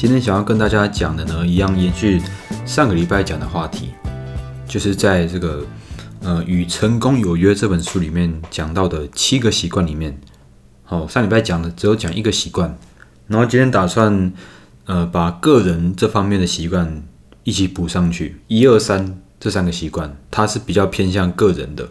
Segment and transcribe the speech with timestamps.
[0.00, 2.22] 今天想要跟大家讲的呢，一样延续
[2.64, 3.90] 上个礼拜讲的话题，
[4.66, 5.62] 就是在这个
[6.22, 10.18] 呃《与成功有约》这本书里面讲到的七个习惯里面，
[10.84, 12.78] 好，上礼拜讲的只有讲一个习惯，
[13.26, 14.32] 然后今天打算
[14.86, 17.02] 呃把个人这方面的习惯
[17.44, 21.86] 一起补上去，一二三这三个习惯，它是比较偏向个人的。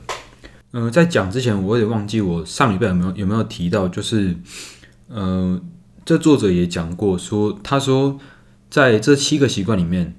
[0.74, 4.36] 嗯，在讲之前，我有点忘记我上礼拜有没有有没有提到，就是
[5.10, 5.62] 呃。
[6.10, 8.18] 这作者也讲过，说他说，
[8.68, 10.16] 在这七个习惯里面，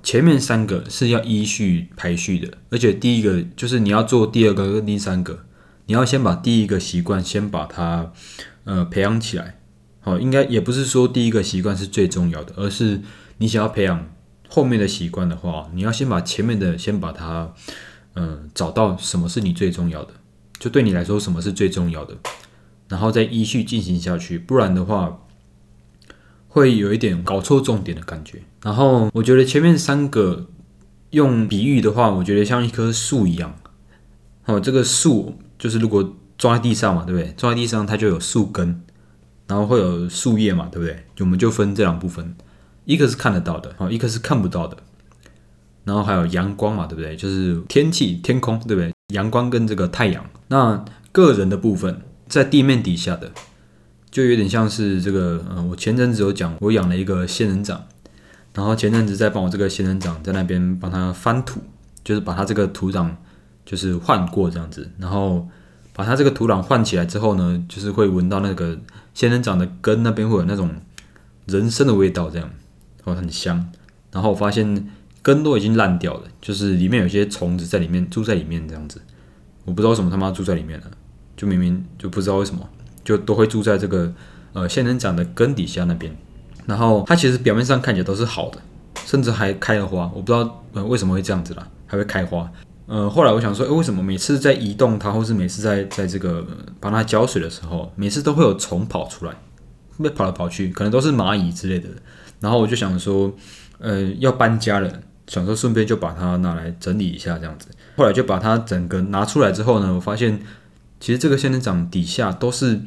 [0.00, 5.44] 前面三个是要依序排序的，而且第一个就是你要做第二个跟第三个，
[5.86, 8.12] 你要先把第一个习惯先把它
[8.62, 9.58] 呃培养起来。
[9.98, 13.00] 好，应该也不是说第一个习惯是最重要的，而是
[13.38, 14.08] 你想要培养
[14.48, 17.52] 后面的习惯的话，你要先把前面的先把它
[18.14, 20.12] 嗯找到什么是你最重要的，
[20.60, 22.16] 就对你来说什么是最重要的。
[22.92, 25.22] 然后再依序进行下去，不然的话
[26.46, 28.42] 会有一点搞错重点的感觉。
[28.62, 30.46] 然后我觉得前面三个
[31.08, 33.56] 用比喻的话，我觉得像一棵树一样。
[34.44, 37.32] 哦，这个树就是如果装在地上嘛，对不对？
[37.34, 38.82] 装在地上它就有树根，
[39.46, 41.02] 然后会有树叶嘛，对不对？
[41.20, 42.36] 我们就分这两部分，
[42.84, 44.76] 一个是看得到的，哦，一个是看不到的。
[45.84, 47.16] 然后还有阳光嘛，对不对？
[47.16, 48.92] 就是天气、天空，对不对？
[49.14, 50.22] 阳光跟这个太阳。
[50.48, 52.02] 那个人的部分。
[52.32, 53.30] 在地面底下的，
[54.10, 57.84] 就有点像是这个，嗯，我前阵子有讲，我养了一个仙人掌，
[58.54, 61.60] 然后前阵子在帮我这个仙人掌在那边帮它翻土，
[62.02, 63.10] 就是把它这个土壤
[63.66, 65.46] 就是换过这样子，然后
[65.92, 68.78] 把它这个土壤换起来之后呢，就是会闻到那个
[69.12, 70.70] 仙人掌的根那边会有那种
[71.44, 72.50] 人参的味道，这样，
[73.04, 73.70] 哦，很香。
[74.10, 74.88] 然后我发现
[75.20, 79.02] 根都已经烂掉了，就是里面有些虫子在里面住在里面这样子，
[79.66, 80.90] 我不知道为什么他妈住在里面了。
[81.42, 82.60] 就明明就不知道为什么，
[83.02, 84.12] 就都会住在这个
[84.52, 86.16] 呃仙人掌的根底下那边，
[86.66, 88.60] 然后它其实表面上看起来都是好的，
[89.04, 92.48] 甚至还开了花，我不知道呃为什么会这样子啦，还会开花。
[92.86, 96.46] 呃，后来我想说，诶，为什么每次在移动它，或是每次在在这个
[96.78, 99.32] 帮它浇水的时候，每次都会有虫跑出来，
[99.98, 101.88] 会跑来跑去，可能都是蚂蚁之类的。
[102.38, 103.34] 然后我就想说，
[103.80, 104.88] 呃，要搬家了，
[105.26, 107.66] 想说顺便就把它拿来整理一下这样子。
[107.96, 110.40] 后来就把它整个拿出来之后呢，我发现。
[111.02, 112.80] 其实这个仙人掌底下都是，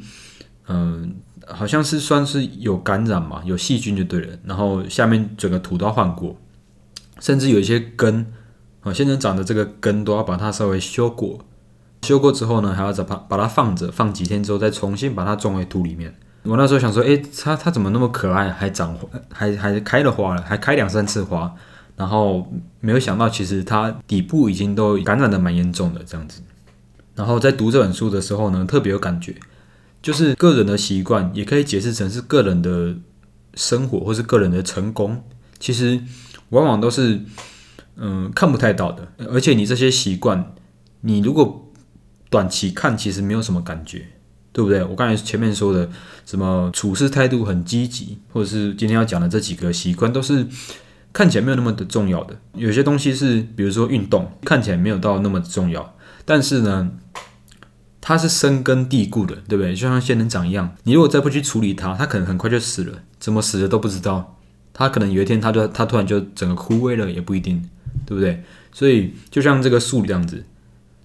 [0.68, 1.16] 嗯，
[1.46, 4.38] 好像是算是有感染嘛，有细菌就对了。
[4.42, 6.34] 然后下面整个土都要换过，
[7.20, 8.24] 甚至有一些根，
[8.80, 11.44] 啊，仙人掌的这个根都要把它稍微修过。
[12.04, 16.14] 修过之后呢，还要再把把它放着，放几天之后再重新把它种回土里面。
[16.44, 18.96] 我那时候想说，诶，它它怎么那么可爱，还长
[19.30, 21.54] 还还开了花了，还开两三次花。
[21.96, 22.50] 然后
[22.80, 26.40] 没有想到，其实它底部已经都感染的蛮严重的这样子。
[27.16, 29.34] 然后在读这本书的时候呢，特别有感觉，
[30.00, 32.94] 就是个人的习惯也可以解释成是个人的
[33.54, 35.24] 生活或是个人的成功，
[35.58, 36.00] 其实
[36.50, 37.20] 往往都是
[37.96, 39.08] 嗯看不太到的。
[39.30, 40.54] 而且你这些习惯，
[41.00, 41.72] 你如果
[42.28, 44.06] 短期看，其实没有什么感觉，
[44.52, 44.84] 对不对？
[44.84, 45.88] 我刚才前面说的
[46.26, 50.46] 什么处事态度很积极，或者是今天要讲的这几个习惯，都是
[51.16, 52.36] 看起来没有那么的重要的。
[52.52, 55.96] 有些东西是，比如说运动，看起来没有到那么重要。
[56.26, 56.90] 但是呢，
[58.02, 59.74] 它是深根蒂固的，对不对？
[59.74, 64.36] 就像仙人掌一样，你如果再不去处理它，它可能很快就死了，怎么死的都不知道。
[64.74, 67.66] 它可能有一天，它就它突然就整个枯萎了，也不一定，
[68.04, 68.44] 对不对？
[68.70, 70.44] 所以就像这个树这样子，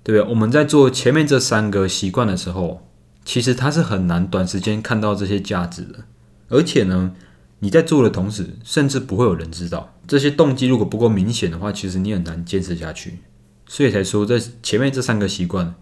[0.03, 0.29] 对不对？
[0.29, 2.85] 我们在做前面这三个习惯的时候，
[3.23, 5.99] 其实它是很难短时间看到这些价值的。
[6.49, 7.13] 而且呢，
[7.63, 13.19] 你在做的同时，甚至不会有人知道这些动机如果不够明显的话，其实你很难坚持下去。
[13.67, 15.75] 所以才说，在前面这三个习惯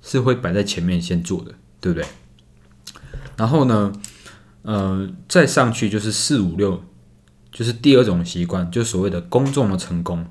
[0.00, 2.06] 是会摆在前面先做的，对不对？
[3.36, 3.92] 然后呢，
[4.62, 6.82] 呃，再上去就是四五六，
[7.50, 10.24] 就是第二种习惯，就所谓的公众的成功，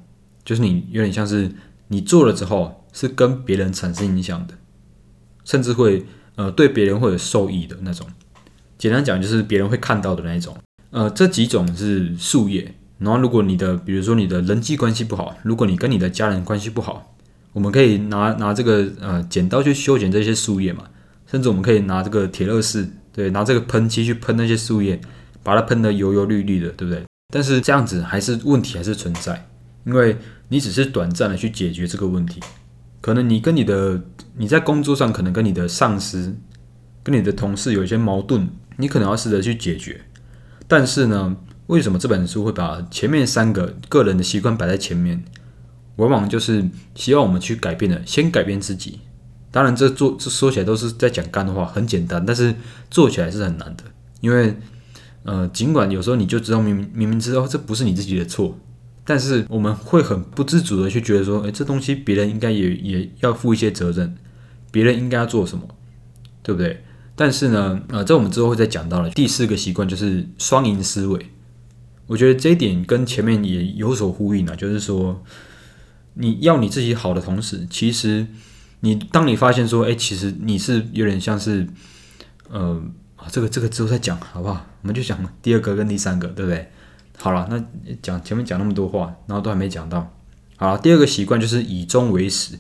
[0.46, 1.52] 就是你有点像是
[1.90, 4.54] 你做了之后是跟别人产生影响的，
[5.44, 8.08] 甚至会呃对别人会有受益的那种。
[8.78, 10.58] 简单讲就是别人会看到的那一种。
[10.94, 12.76] 呃，这几种是树叶。
[13.00, 17.16] 然后，如果你的，比如说你的人际关系不好，如果你跟你的家人关系不好，
[17.52, 20.84] 我们可以拿拿这个呃剪刀去修剪这些树叶嘛，
[21.26, 25.02] 甚至我们可以拿这个铁乐士，对，拿这个喷漆去喷那些树叶，
[25.42, 27.04] 把它喷得油油绿绿的，对不对？
[27.34, 29.50] 但是这样子还是问题还是存在，
[29.86, 30.16] 因为
[30.50, 32.40] 你只是短暂的去解决这个问题，
[33.02, 34.02] 可能你跟你的
[34.38, 36.38] 你在工作上可能跟你的上司、
[37.02, 38.48] 跟你的同事有一些矛盾，
[38.78, 40.02] 你可能要试着去解决，
[40.68, 41.36] 但是呢？
[41.68, 45.24] 为什么这本书会把前面三个个人的习惯摆在前面？
[45.96, 49.00] 往往就是希望我们去改变的，先改变自己。
[49.50, 52.54] 当然，这做这说起来都是在讲干的话，很简单，但是
[52.92, 53.84] 做起来是很难的。
[54.20, 54.58] 因为，
[55.24, 58.60] 呃，尽管有时候你就知道明明明明知道这不是你自己的错，
[59.06, 64.16] 但是我们会很不自主的去觉得说，诶，这东西别人应该也也要负一些责任，
[64.70, 65.64] 别人应该要做什么，
[66.44, 66.84] 对不对？
[67.16, 69.10] 但是呢，呃，这我们之后会再讲到了。
[69.12, 71.28] 第四个习惯就是双赢思维，
[72.08, 75.24] 我觉得这一点跟前面也有所呼应啊，就是说
[76.16, 78.26] 你要你自己好的同时，其实
[78.80, 81.68] 你当你发现说，哎，其实你是有点像是，
[82.50, 82.82] 呃，
[83.30, 84.66] 这个这个之后再讲好不好？
[84.82, 86.70] 我们就讲第二个跟第三个，对不对？
[87.20, 87.64] 好了，那
[88.02, 90.12] 讲前面讲那么多话，然后都还没讲到。
[90.58, 92.58] 好了，第二个习惯就是以终为始。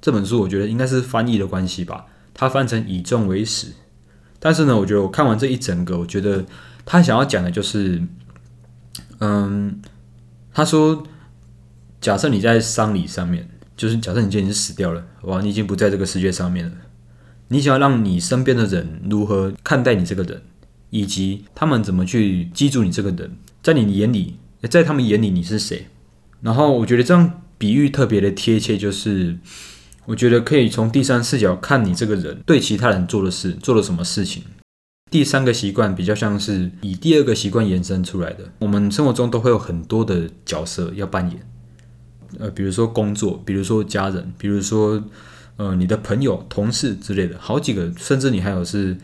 [0.00, 2.06] 这本书我觉得应该是翻译的关系吧。
[2.40, 3.72] 他翻成以终为始，
[4.38, 6.46] 但是呢，我觉得我看完这一整个，我觉得
[6.86, 8.00] 他想要讲的就是，
[9.18, 9.82] 嗯，
[10.54, 11.02] 他说，
[12.00, 16.72] 假设你在丧礼上面，就是假设你今天是死掉了，哇，你已经不在这个世界上面了，
[17.48, 20.40] 你想要让你身边的人如何看待你这个人，
[20.90, 23.32] 以及他们怎么去记住你这个人，
[23.64, 24.36] 在你眼里，
[24.70, 25.88] 在他们眼里你是谁？
[26.42, 29.38] 然后我觉得这样比喻特别的贴切，就是。
[30.08, 34.42] 我觉得可以从第三视角看你这个人对其他人做的事做了什么事情。
[35.10, 38.44] 第三个习惯比较像是以第二个习惯延伸出来的。
[38.58, 41.46] 我们生活中都会有很多的角色要扮演，
[42.38, 45.02] 呃，比如说工作，比如说家人，比如说
[45.56, 48.96] 呃你的朋友、同事之类的，好几个，甚至你还有是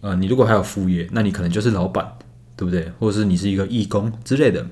[0.00, 2.12] 呃你如果还有副业，那你可能就是老板，
[2.56, 2.90] 对不对？
[2.98, 4.66] 或者是你是一个义工之类的。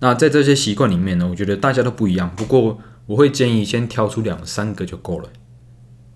[0.00, 2.32] 那在这些习惯里面呢，我觉得大家都不一样。
[2.36, 5.30] 不过我会建议先挑出两三个就够了。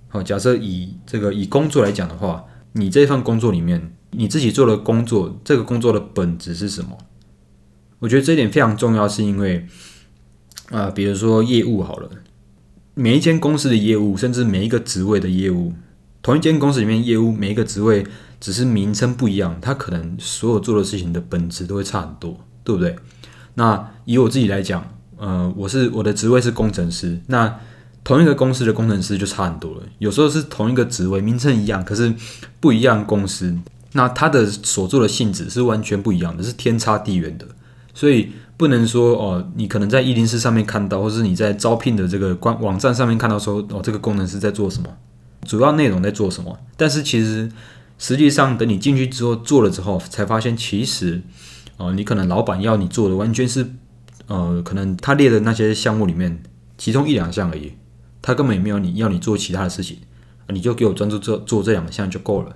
[0.08, 6.98] 好，假设以这个以工作来讲的话，你这份工作里面你自己做的工作，这个工作的本质是什么？
[8.00, 9.66] 我觉得这一点非常重要，是因为
[10.70, 12.10] 啊，比如说业务好了，
[12.92, 15.72] 每一间公司的业务，甚至每一个职位的业务，
[16.20, 18.06] 同一间公司里面业务每一个职位
[18.38, 22.94] 只是名称不一样，它可能所有做的事情的本质都会差很多，对不对？
[23.54, 24.98] 那以我自己来讲。
[25.22, 27.60] 呃，我是我的职位是工程师，那
[28.02, 29.82] 同一个公司的工程师就差很多了。
[30.00, 32.12] 有时候是同一个职位，名称一样，可是
[32.58, 33.56] 不一样公司，
[33.92, 37.46] 那他的所做的性质是完全不一样的，是天差地远的。
[37.94, 44.88] 所以不能说哦，你可能在一零四上面看到，或是你在招聘的这个官网站上面看到说哦，这个工程师在做什么，
[45.46, 46.58] 主要内容在做什么。
[46.76, 47.48] 但是其实
[47.96, 51.22] 实际上等你进去之后做了之后，才发现其实
[51.76, 53.64] 哦，你可能老板要你做的完全是。
[54.32, 56.42] 呃，可能他列的那些项目里面，
[56.78, 57.72] 其中一两项而已，
[58.22, 59.98] 他根本也没有你要你做其他的事情，
[60.48, 62.54] 你就给我专注做做这两项就够了，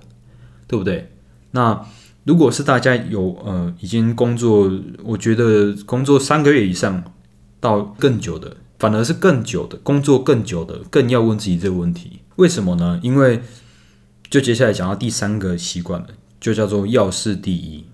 [0.65, 1.11] 对不对？
[1.51, 1.85] 那
[2.23, 4.71] 如果是大家有呃已经工作，
[5.03, 7.03] 我觉得工作三个月以上
[7.59, 12.99] 到更久的，反而是更久的工作更久的，更要问自己这个问题，为什么呢？
[13.03, 13.41] 因为
[14.31, 16.07] 就接下来讲到第三个习惯了，
[16.39, 17.85] 就叫做要事第一，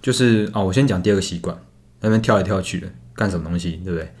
[0.00, 1.58] 就是啊，我先讲第二个习惯，
[2.00, 2.88] 那边跳来跳去的。
[3.16, 4.12] 干什么东西，对不对？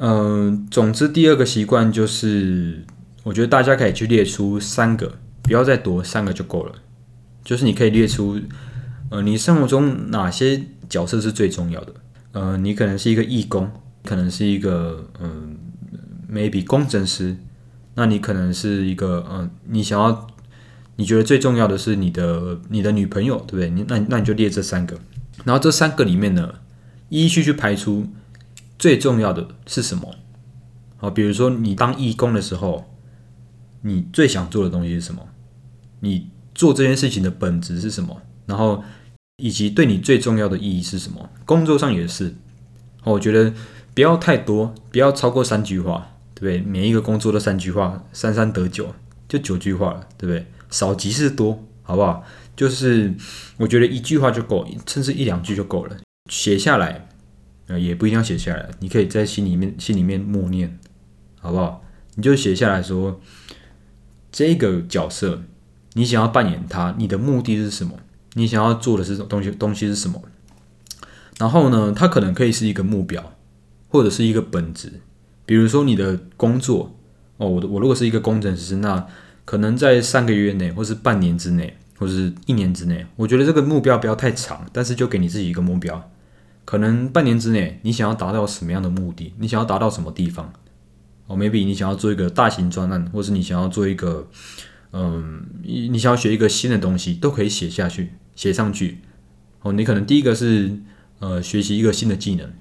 [0.00, 2.84] 嗯，总之第二个习惯就是，
[3.24, 6.72] 我觉得大家可以去列出三个，不要再多，三个就够了。
[7.44, 8.40] 就是你可以列出，
[9.10, 11.92] 呃，你生活中哪些角色是最重要的？
[12.30, 13.68] 呃，你可能是一个义工，
[14.04, 15.56] 可能是一个嗯
[16.32, 17.36] ，maybe 工程师，
[17.96, 20.28] 那你可能是一个嗯，你想要，
[20.94, 23.68] 你觉得最重要的是你的你的女朋友，对不对？
[23.70, 24.96] 你那那你就列这三个，
[25.44, 26.54] 然后这三个里面呢，
[27.08, 28.06] 一一去去排除。
[28.78, 30.14] 最重要的是什么？
[30.96, 32.84] 好，比如说你当义工的时候，
[33.82, 35.28] 你最想做的东西是什么？
[36.00, 38.22] 你做这件事情的本质是什么？
[38.46, 38.82] 然后
[39.36, 41.30] 以及对你最重要的意义是什么？
[41.44, 42.34] 工作上也是。
[43.04, 43.52] 我觉得
[43.94, 46.60] 不要太多，不要超过三句话，对不对？
[46.70, 48.94] 每一个工作都三句话，三三得九，
[49.28, 50.46] 就九句话了，对不对？
[50.70, 52.24] 少即是多，好不好？
[52.54, 53.14] 就是
[53.56, 55.96] 我觉得一句话就够，甚至一两句就够了，
[56.28, 57.08] 写下来。
[57.68, 60.78] 呃，也不一定要写下来，你可以在心里面心里面默念，
[61.40, 61.84] 好不好？
[62.14, 63.20] 你就写下来说，
[64.32, 65.42] 这个角色
[65.92, 67.92] 你想要扮演他，你的目的是什么？
[68.34, 70.22] 你想要做的是东西东西是什么？
[71.38, 73.34] 然后呢，它可能可以是一个目标，
[73.88, 75.00] 或者是一个本质。
[75.46, 76.96] 比如说你的工作，
[77.36, 79.06] 哦，我我如果是一个工程师，那
[79.44, 86.10] 可能在三个月内，或是半年之内，或是一年之内，我觉得这个目标不要太长，但是就给你自己一个目标。
[86.68, 89.32] 可能半年之内，你想要达到什么样的目的？
[89.38, 90.52] 你想要达到什么地方？
[91.26, 94.28] 哦，maybe 你想要做一个大型专案，或是你想要做一个，
[94.92, 98.98] 嗯，你你想要学一个新的东西，都可以写下去，写上去。
[99.62, 100.78] 哦，你可能第一个是
[101.20, 102.52] 呃学习一个新的技能，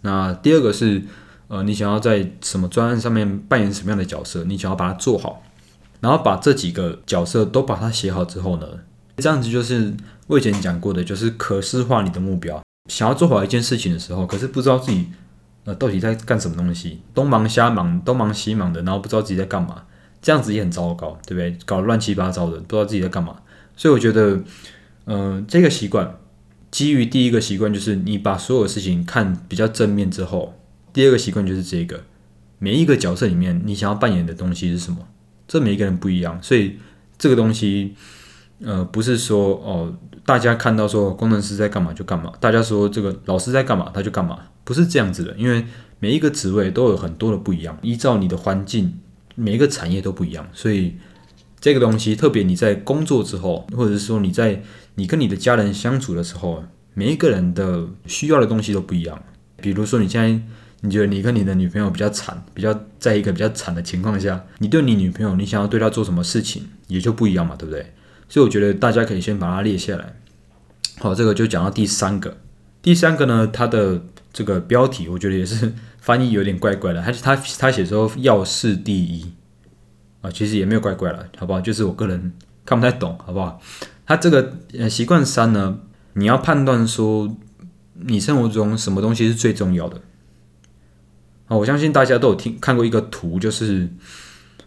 [0.00, 1.02] 那第二个是
[1.48, 4.42] 呃你想要在什么专案上面扮演什么样的角色？
[4.44, 5.42] 你想要把它做好，
[6.00, 8.66] 然后把这几个角色都把它写好之后呢，
[9.18, 9.92] 这样子就是
[10.28, 12.62] 我以前讲过的，就是可视化你的目标。
[12.88, 15.06] 想要做好一件事情的时候，可是不知道自己
[15.64, 19.84] 呃到底在干什么东西，东忙瞎忙，东忙西忙的，然后不知道自己在干嘛，
[20.20, 21.56] 这样子也很糟糕，对不对？
[21.64, 23.36] 搞乱七八糟的，不知道自己在干嘛。
[23.76, 24.40] 所以我觉得，
[25.06, 26.18] 嗯，这个习惯
[26.70, 30.58] 基于第一个习惯就是你把所有事情看比较正面之后，
[30.92, 32.04] 第二个习惯就是这个，
[32.58, 34.98] 每一个角色里面你想要扮演的东西是什么？
[35.46, 36.78] 这每一个人不一样，所以
[37.16, 37.94] 这个东西，
[38.64, 39.92] 呃，不是说哦。
[40.24, 45.34] 大家看到说工程师在干嘛就干嘛，大家说这个老师在干嘛他就干嘛，不是这样子的。
[45.36, 45.66] 因为
[45.98, 49.00] 每一个职位都有很多的不一样，依照你的环境，
[49.34, 50.94] 每一个产业都不一样，所以
[51.60, 54.62] 这个东西特别你在工作之后，或者是说你在
[54.94, 56.62] 你跟你的家人相处的时候，
[56.94, 59.20] 每一个人的需要的东西都不一样。
[59.56, 60.40] 比如说你现在
[60.82, 67.92] 你觉得你跟你的女朋友比较惨，比较在一个比较惨的情况下，你对你女朋友你想要对她做什么事情也就不一样嘛，对不对？
[68.32, 70.16] 所以我觉得大家可以先把它列下来。
[71.00, 72.38] 好，这个就讲到第三个。
[72.80, 74.00] 第三个呢，它的
[74.32, 75.70] 这个标题我觉得也是
[76.00, 77.02] 翻译有点怪怪的。
[77.02, 79.30] 他他他写说要事第一
[80.22, 81.60] 啊，其实也没有怪怪了，好不好？
[81.60, 82.32] 就是我个人
[82.64, 83.60] 看不太懂，好不好？
[84.06, 85.80] 他这个呃习惯三呢，
[86.14, 87.36] 你要判断说
[87.92, 90.00] 你生活中什么东西是最重要的。
[91.48, 93.90] 啊，我相信大家都有听看过一个图，就是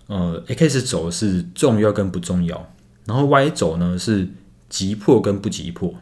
[0.06, 2.72] 呃 X 轴是重要跟不重要。
[3.06, 4.28] 然后 Y 轴呢是
[4.70, 5.94] 急迫跟不急迫，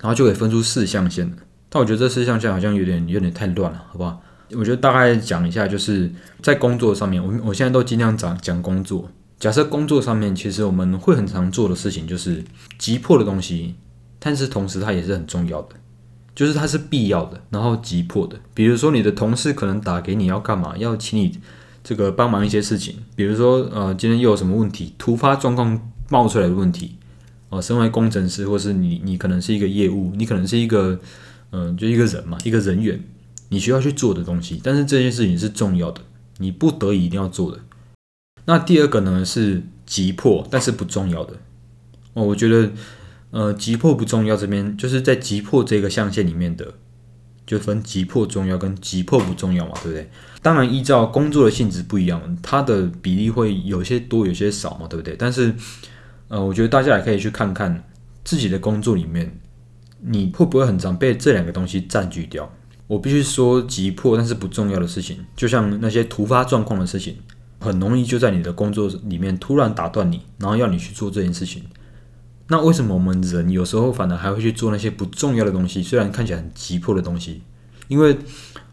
[0.00, 1.36] 然后就可以分出四象限。
[1.68, 4.22] 但我觉得这四象限好像有点有点太乱了，好不好？
[4.52, 9.10] 我觉得大概讲一下，就是在工作上面，我我现在都尽量讲讲工作。
[9.38, 12.42] 假设工作上面，其实我们会很常做的事情就是
[12.78, 13.74] 急迫的东西，
[14.18, 15.74] 但是同时它也是很重要的，
[16.34, 18.38] 就是它是必要的，然后急迫的。
[18.54, 21.38] 比如说你的同事可能打给你要干嘛，要请你
[21.82, 25.92] 这个帮忙一些事情，比如说呃今天又有什么问题，突发状况。
[26.08, 26.96] 冒出来的问题，
[27.48, 30.98] 哦，身为工程师，或是你，你可能是一个业务，你可能是一个，
[31.50, 33.02] 嗯，就一个人嘛，一个人员，
[33.48, 36.00] 你需要去做的东西，但是这件事情是重要的，
[36.38, 37.60] 你不得已一定要做的。
[38.44, 41.34] 那第二个呢是急迫，但是不重要的。
[42.14, 42.70] 哦，我觉得，
[43.30, 46.74] 呃，急迫不重要这边就是在急迫这个象限里面的，
[47.44, 50.10] 就分急迫重要跟急迫不重要嘛，对不对？
[50.42, 55.16] 当然，依照工作的性质不一样，它的比例会有些多，有些少嘛，对不对？
[55.18, 55.54] 但是。
[56.28, 57.84] 呃，我觉得大家也可以去看看
[58.24, 59.38] 自己的工作里面，
[60.00, 62.52] 你会不会很常被这两个东西占据掉？
[62.88, 67.16] 我必须说，急迫但是不重要的事情，就像那些突发状况的事情，
[67.60, 71.62] 很容易就在你的工作里面突然打断你，然后要你去做这件事情。
[72.48, 75.82] 那为什么我们人有时候反而还会去做那些不重要的东西？
[75.82, 77.42] 虽然看起来很急迫的东西，
[77.88, 78.16] 因为，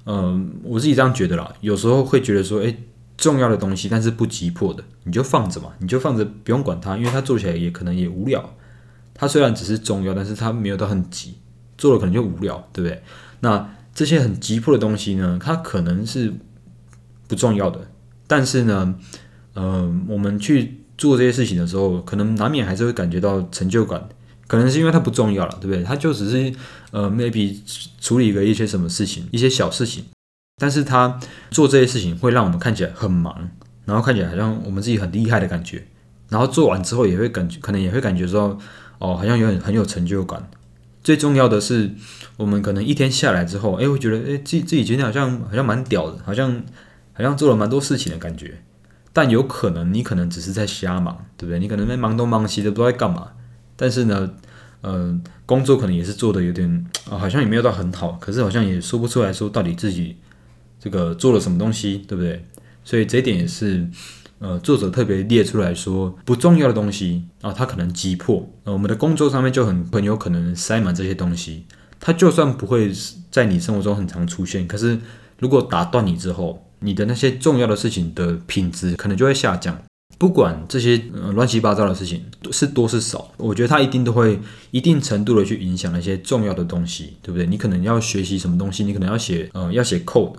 [0.06, 2.76] 嗯，我自己这样觉得啦，有时候会觉得说，诶。
[3.24, 8.53] 重要的东西，但是不急迫的，你就放着嘛，你就放着，不用管它，因为它做起来也可能也无聊。
[9.13, 11.36] 它虽然只是重要，但是它没有到很急，
[11.77, 13.01] 做了可能就无聊，对不对？
[13.39, 16.34] 那这些很急迫的东西呢，它可能是
[17.30, 17.88] 不重要的，
[18.27, 18.94] 但是呢，
[19.56, 24.10] 嗯，我们去做这些事情的时候，可能难免还是会感觉到成就感，
[24.48, 25.82] 可能是因为它不重要了，对不对？
[25.82, 26.53] 它就只是
[26.92, 27.58] 呃，maybe
[28.01, 30.03] 处理一个一些什么事情，一些小事情。
[30.58, 31.20] 但是他
[31.52, 33.50] 做这些事情会让我们看起来很忙，
[33.86, 35.86] 然后看起来好像我们自己很厉害的感觉，
[36.30, 38.58] 然后做完之后也会感觉，可能也会感觉说，
[39.00, 40.50] 哦，好像有很很有成就感。
[41.04, 41.92] 最重要的是，
[42.38, 46.64] 我们可能一天下来之后，哎，会觉得，哎，自自己今天好像好像蛮屌的，好像
[47.12, 48.62] 好像做了蛮多事情的感觉。
[49.12, 51.60] 但有可能你可能只是在瞎忙，对不对？
[51.60, 53.30] 你可能在忙东忙西的，不知道在干嘛。
[53.76, 54.32] 但是呢，
[54.82, 60.18] 嗯，工作可能也是做的有点，啊，好像也没有到很好，可是好像也说不出来说到底自己。
[60.84, 62.46] 这个做了什么东西，对不对？
[62.84, 63.88] 所以这一点也是，
[64.40, 68.46] 呃，作者特别列出来说不重要的东西啊，它可能急迫。
[68.66, 71.63] 呃，我们的工作上面就很很有可能塞满这些东西。
[72.02, 72.92] 它就算不会
[73.32, 75.00] 在你生活中很常出现，可是
[75.40, 79.82] 如果打断你之后，你的那些重要的事情的品质可能就会下降。
[80.18, 84.38] 不管这些呃乱七八糟的事情是多是少，我觉得它一定都会
[84.72, 87.48] 一定程度的去影响那些重要的东西，对不对？
[87.48, 90.36] 你可能要学习什么东西，你可能要写呃要写 code。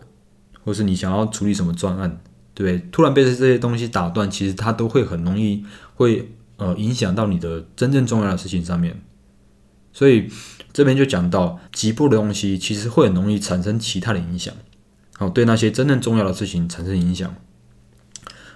[0.65, 2.21] 或是你想要处理什么专案，
[2.55, 5.63] 对，突然被这些东西打断，其实它都会很容易
[5.95, 9.03] 会呃影响到你的真正重要的事情上面。
[9.93, 10.29] 所以
[10.73, 14.55] 这边就讲到急迫的东西，其实会很容易产生其他的影响，
[15.17, 17.35] 好，对那些真正重要的事情产生影响。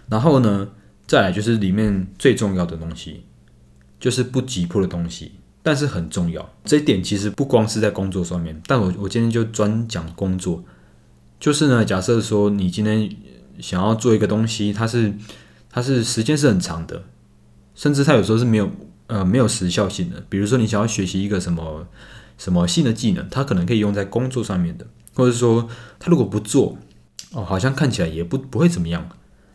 [0.09, 0.71] 然后呢，
[1.07, 3.25] 再来就是里面最重要的东西，
[4.00, 6.55] 就是不急迫的东西，但是很重要。
[6.65, 10.65] 这一点其实不光是在工作上面，但我我今天就专讲工作。
[11.40, 13.09] 就是呢，假设说你今天
[13.61, 15.14] 想要做一个东西，它是
[15.71, 17.04] 它是时间是很长的，
[17.75, 18.68] 甚至它有时候是没有
[19.07, 20.23] 呃没有时效性的。
[20.28, 21.87] 比如说你想要学习一个什么
[22.37, 25.68] 什么新的技能，它可能可以用在工作上面的，或者说
[26.00, 26.76] 他如果不做，
[27.33, 29.09] 哦，好像看起来也不不会怎么样。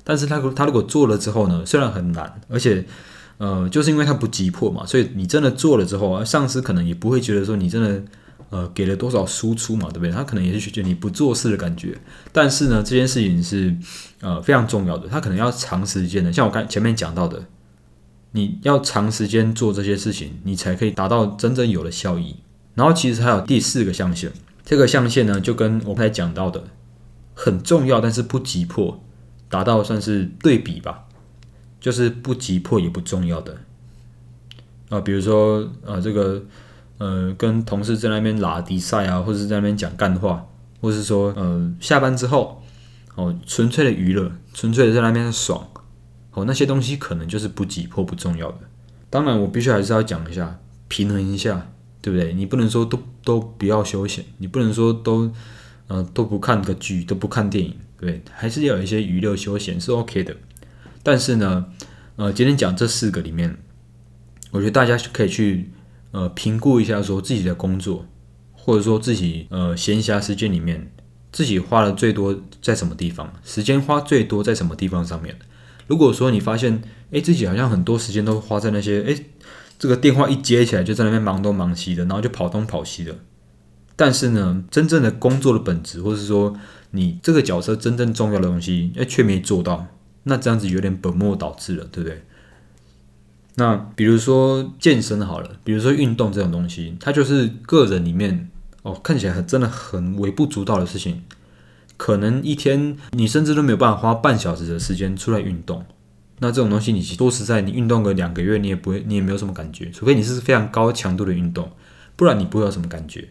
[0.06, 2.86] 但是他他如果做了之后呢，虽然很难，而且
[3.40, 8.02] 呃就是因为他不急迫嘛，所以你真的做了之后，上司可能也不会觉得说你真的。
[8.54, 10.12] 呃，给了多少输出嘛，对不对？
[10.12, 11.98] 他可能也是觉得你不做事的感觉，
[12.32, 13.76] 但是呢，这件事情是
[14.22, 17.46] 呃非常重要的，他可能要长时间的，像我刚前面讲到的，
[18.34, 22.36] 你要长时间做这些事情，你才可以达到真正有的效益。
[22.76, 24.32] 然后其实还有第四个象限，
[24.64, 26.64] 这个象限呢，就跟我刚才讲到的
[27.34, 29.04] 很重要，但是不急迫，
[29.50, 31.06] 达到算是对比吧，
[31.80, 33.58] 就是不急迫也不重要的
[34.90, 36.44] 啊，比如说呃这个。
[37.00, 40.48] 呃，跟同事在那边拉比赛啊，或者在那边讲干话，
[40.80, 42.62] 或是说，呃，下班之后，
[43.16, 45.68] 哦，纯粹的娱乐，纯粹的在那边爽，
[46.32, 48.60] 哦，那些东西可能就是不急迫、不重要的。
[49.10, 51.72] 当然，我必须还是要讲一下，平衡一下，
[52.02, 52.34] 对不对？
[52.34, 55.30] 你不能说都都不要休闲，你不能说都，
[55.88, 60.36] 呃，都不看个剧，都不看电影，对对，还是要有一些娱乐休闲是 OK 的。
[61.02, 61.66] 但是呢，
[62.16, 63.58] 呃，今天讲这四个里面，
[64.52, 65.72] 我觉得大家可以去。
[66.14, 68.06] 呃，评估一下说自己的工作，
[68.52, 70.92] 或者说自己呃闲暇时间里面，
[71.32, 73.34] 自己花的最多在什么地方？
[73.44, 75.36] 时间花最多在什么地方上面？
[75.88, 79.26] 如果说你发现，哎，自己好像很多时间都花在那些，哎，
[79.80, 83.16] 这个电话一接起来就在那边忙东忙西的，然后就跑东跑西的。
[83.96, 86.56] 但是呢，真正的工作的本质，或是说
[86.92, 89.88] 你这个角色真正重要的东西，哎，却没做到，
[90.24, 92.24] 那这样子有点本末倒置了，对不对？
[93.56, 98.50] 那比如说健身好了，比如说运动这种东西，它就是个人里面
[98.82, 101.22] 哦看起来很真的很微不足道的事情，
[101.96, 105.86] 可能一天你甚至都没有办法花半小时的时间出来运动。
[106.40, 111.72] 那这种东西你说实在，你运动个两个月，你也不会，你也没有什么感觉，除非你是非常高强度的运动，
[112.16, 113.22] 不然你不会有什么感觉，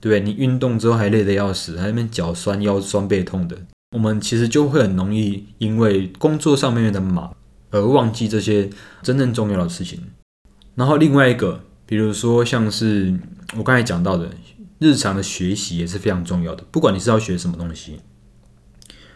[0.00, 0.20] 对不对？
[0.20, 3.56] 你运动之后还累得要死，还那边脚酸腰酸背痛的，
[3.94, 7.36] 我们其实就会很容易因为工作上面的忙。
[7.76, 8.68] 而忘记这些
[9.02, 10.02] 真正重要的事情。
[10.74, 13.18] 然后另外一个，比如说像是
[13.56, 14.30] 我刚才讲到的，
[14.78, 16.64] 日常的学习也是非常重要的。
[16.70, 18.00] 不管你是要学什么东西，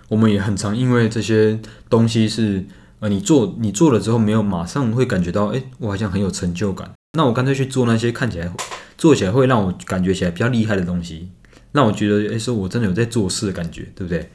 [0.09, 2.65] 我们也很常因为这些东西是
[3.01, 6.91] 呃，你做你做了之后没有马上会感觉到，哎，我好像很有成就感。
[7.17, 8.51] 那我干脆去做那些看起来
[8.97, 11.29] 做起来会让我感觉起来比较厉害的东西，
[11.73, 14.31] 让我觉得，哎，说我真的有在做事的感觉，对不对？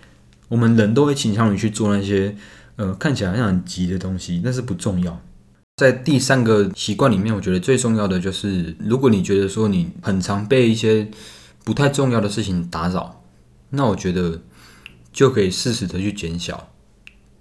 [0.48, 2.36] 我们人都会倾向于去做那些。
[2.78, 5.20] 呃，看起来好像很急的东西，但是不重要。
[5.78, 11.10] 在第三个习惯里面，我觉得最重要的就是，如果你觉得说你很常被一些
[11.64, 13.22] 不太重要的事情打扰，
[13.72, 14.42] 那我觉得
[15.12, 16.70] 就可以适时的去减小，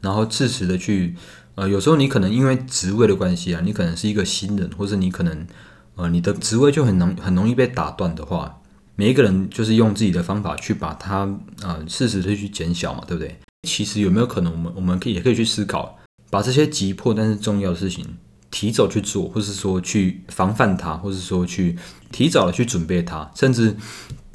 [0.00, 1.14] 然后适时的去，
[1.54, 5.46] 呃，有时候你可能因为职位的关系啊，你可能是一个新人，或者你可能，
[5.94, 8.60] 呃，你的职位就很容很容易被打断的话，
[8.96, 11.20] 每一个人就是用自己的方法去把它，
[11.62, 13.36] 呃，适时的去减小嘛，对不对？
[13.64, 15.98] 其实有没有可能，我们我们可以也可以去思考，
[16.30, 18.06] 把这些急迫但是重要的事情
[18.50, 21.76] 提早去做，或是说去防范它，或是说去
[22.12, 23.74] 提早的去准备它，甚至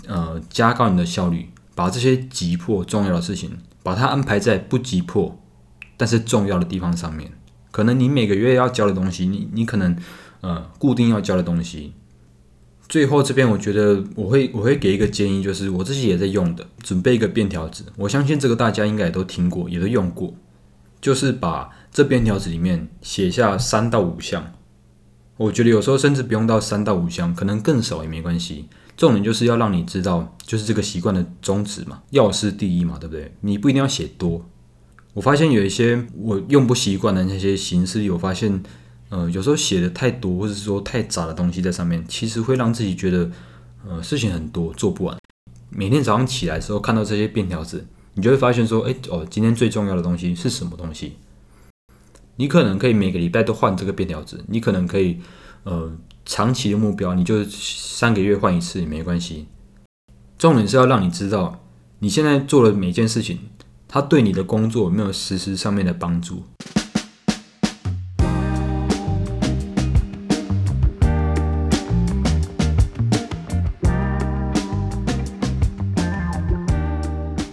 [0.08, 3.52] 呃加高你的效率，把这些急迫重要的事情，
[3.84, 5.40] 把它安排在不急迫
[5.96, 7.32] 但是重要的地方上面。
[7.72, 9.96] 可能你每个月要交的东西，你你可能
[10.42, 11.94] 呃固定要交的东西。
[12.90, 17.84] 最后这边，我觉得我会我会给一个建议，就是我自己也在用的，准备一个便条纸。
[17.96, 20.34] 我相信这个大家应该也都听过，也都用过，
[21.00, 24.54] 就是把这便条纸里面写下三到五项。
[25.38, 28.66] 我觉得有时候甚至不用到三到五项，可能更少也没关系。
[28.98, 33.32] 重点就是要让你知道，就是这个习惯的宗旨嘛，要事第一嘛，对不对？
[33.42, 34.44] 你不一定要写多。
[35.14, 38.64] 我发现有一些我用不习惯的那些形式，有发现。
[39.10, 43.30] 呃，有时候写的太多，或者是说太杂的东西在上面，其实会让自己觉得，
[43.88, 45.18] 呃，事情很多做不完。
[45.70, 51.14] 每天早上起来的时候看到这些便条纸，你就会发现说，哎，哦，今天最重要的东西是什么东西？
[52.36, 55.20] 你可能可以每个礼拜都换这个便条纸，你可能可以，
[55.64, 55.92] 呃，
[56.26, 59.48] 长期的目标你就三个月换一次也没关系。
[60.38, 61.66] 重点是要让你知道，
[62.00, 63.40] 你现在做的每件事情，
[63.88, 66.44] 它对你的工作有没有实施上面的帮助。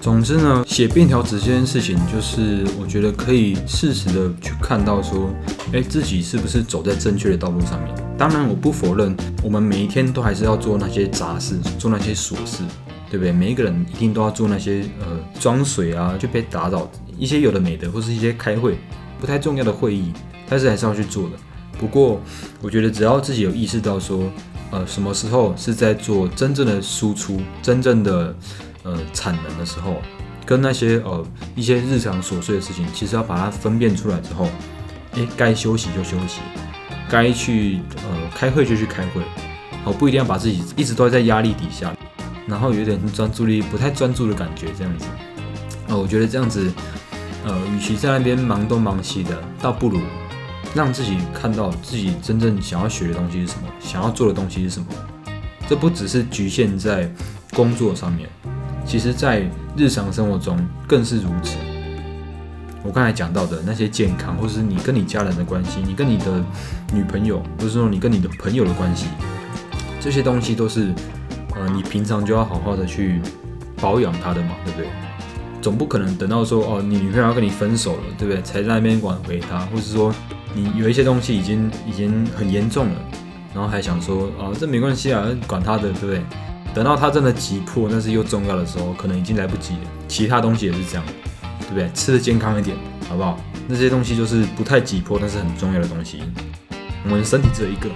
[0.06, 5.28] 总之呢，写便条纸这件事情，就是我觉得可以适时的去看到说，
[5.72, 7.92] 哎，自己是不是走在正确的道路上面。
[8.16, 12.62] 当然，我不否认，我们每一天都还是要做那些杂事，做那些琐事，
[13.10, 13.32] 对不对？
[13.32, 16.88] 每一个人一定都要做那些呃装水啊，就被打扰
[17.18, 18.78] 一些有的没的，或是一些开会
[19.20, 20.12] 不太重要的会议，
[20.48, 21.36] 但是还是要去做的。
[21.80, 22.20] 不过，
[22.62, 24.22] 我觉得只要自己有意识到说，
[24.70, 28.32] 呃，什么时候是在做真正的输出、真正的
[28.86, 30.00] 呃产能的时候，
[30.46, 34.48] 跟那些呃一些日常琐碎的事情，其实要把它分辨出来之后，
[35.14, 36.40] 诶，该休息就休息，
[37.10, 39.20] 该去呃开会就去开会，
[39.84, 41.92] 好，不一定要把自己一直都在压力底下，
[42.46, 45.06] 然后有点专注力不太专注的感觉这样子。
[45.88, 46.72] 呃，我觉得这样子，
[47.44, 50.00] 呃，与其在那边忙东忙西的，倒不如。
[50.74, 54.86] 让自己看到自己真正想要学的东西是什么，想要做的东西是什么。
[55.66, 57.10] 这不只是局限在
[57.54, 58.28] 工作上面，
[58.86, 59.42] 其实在
[59.76, 61.56] 日常生活中更是如此。
[62.82, 66.44] 我刚才讲到的那些健康，或是你跟你家人的关系，你跟你的
[66.92, 69.06] 女朋友，或是说你跟你的朋友的关系，
[70.00, 70.94] 这些东西都是
[71.56, 73.20] 呃你平常就要好好的去
[73.80, 74.88] 保养它的嘛，对不对？
[75.60, 78.40] 总不可能等到说哦你女朋友要跟你分手了，对不对？
[78.42, 80.14] 才在那边挽回她，或是说。
[80.54, 82.94] 你有一些东西已经已经很严重了，
[83.52, 86.22] 然后还想说啊，这没关系啊，管他的，对不对？
[86.76, 89.80] 等到他真的急迫，但是又重要的时候，可能已经来不及了。
[90.06, 91.04] 其他东西也是这样，
[91.60, 91.90] 对不对？
[91.94, 92.76] 吃的健康一点，
[93.08, 93.40] 好不好？
[93.66, 96.22] 那些东西就是不太急迫，但是很重要的东西。
[97.04, 97.88] 我们身体只有一个，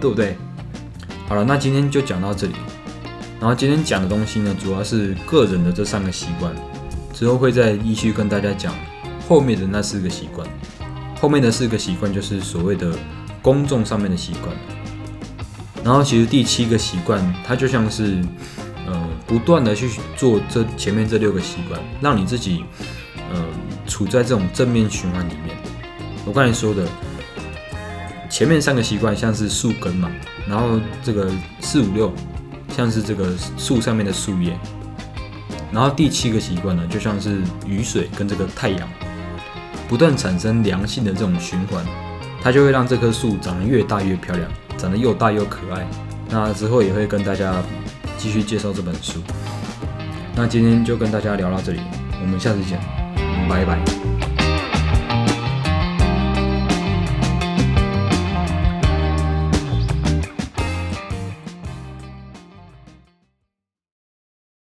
[0.00, 0.34] 对不对？
[1.28, 2.54] 好了，那今天就讲到这里。
[3.38, 6.54] 然后今天讲的东西呢，主要是个人的这三个习惯，
[7.12, 8.74] 之后会再继续跟大家讲
[9.28, 10.48] 后面的那四个习惯。
[11.20, 12.94] 后面的四个习惯就是所谓的
[13.42, 14.56] 公众上面的习惯，
[15.84, 18.22] 然后其实第七个习惯，它就像是，
[18.86, 22.64] 呃，不断的去做这前面这六个习惯，让你自己，
[23.32, 23.44] 呃，
[23.86, 25.56] 处在这种正面循环里面。
[26.24, 26.86] 我刚才说的
[28.30, 30.10] 前面三个习惯像是树根嘛，
[30.48, 32.12] 然后这个四五六
[32.76, 34.56] 像是这个树上面的树叶，
[35.72, 38.88] 然后第七个习惯呢，就像是雨水跟这个太阳。
[39.88, 41.84] 不断产生良性的这种循环，
[42.40, 45.86] 它就会让这棵树长得越大越漂亮，长得又大又可爱。
[46.28, 47.62] 那之后也会跟大家
[48.16, 49.20] 继续介绍这本书。
[50.34, 51.80] 那今天就跟大家聊到这里，
[52.20, 52.80] 我们下次见，
[53.48, 54.01] 拜拜。